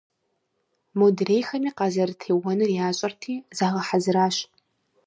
Модрейхэми 0.97 1.71
къазэрытеуэнур 1.77 2.71
ящӏэрти, 2.87 3.33
загъэхьэзыращ. 3.57 4.35